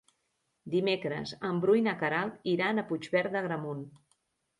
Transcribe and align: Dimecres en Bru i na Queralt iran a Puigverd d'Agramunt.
Dimecres 0.75 1.33
en 1.49 1.59
Bru 1.65 1.75
i 1.79 1.83
na 1.87 1.93
Queralt 1.99 2.47
iran 2.53 2.83
a 2.83 2.85
Puigverd 2.93 3.37
d'Agramunt. 3.37 3.85